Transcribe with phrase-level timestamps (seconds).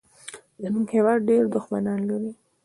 [0.63, 2.31] زمونږ هېواد ډېر دوښمنان لري